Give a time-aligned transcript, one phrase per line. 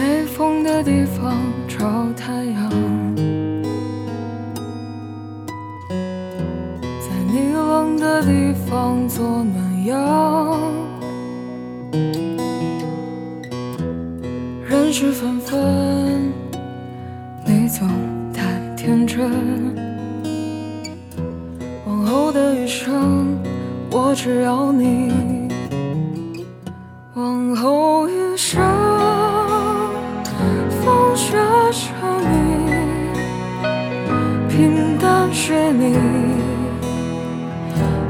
[0.00, 1.36] 没风的地方
[1.68, 2.70] 找太阳，
[5.90, 10.58] 在你冷的地方做暖阳。
[14.66, 16.32] 人事纷纷，
[17.44, 17.86] 你总
[18.32, 19.30] 太天真。
[21.84, 23.38] 往后的余生，
[23.90, 25.12] 我只要你。
[27.12, 28.62] 往后余生，
[34.68, 35.96] 平淡是你，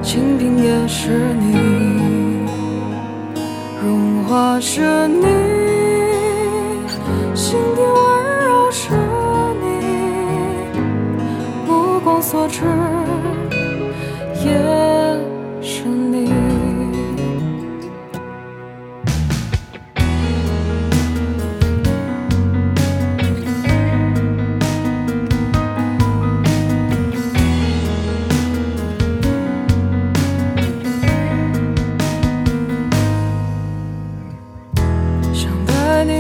[0.03, 1.55] 清贫也是你，
[3.81, 5.23] 融化是你，
[7.37, 7.95] 心底温
[8.49, 8.91] 柔是
[9.63, 9.67] 你，
[11.69, 12.65] 目光所至
[14.45, 14.51] 也